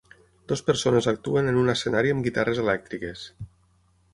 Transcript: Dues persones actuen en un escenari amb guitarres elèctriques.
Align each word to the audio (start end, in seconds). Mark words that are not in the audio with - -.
Dues 0.51 0.63
persones 0.69 1.09
actuen 1.11 1.51
en 1.51 1.61
un 1.65 1.69
escenari 1.75 2.15
amb 2.15 2.25
guitarres 2.29 2.63
elèctriques. 2.63 3.29